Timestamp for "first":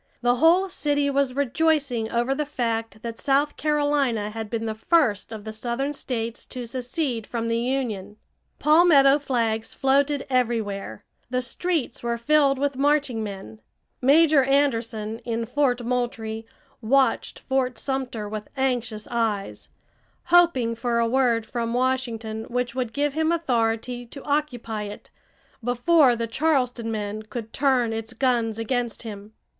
4.73-5.31